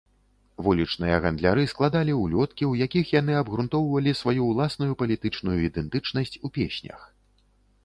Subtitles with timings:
[0.67, 7.09] Вулічныя гандляры складалі ўлёткі, у якіх яны абгрунтоўвалі сваю ўласную палітычную ідэнтычнасць у песнях.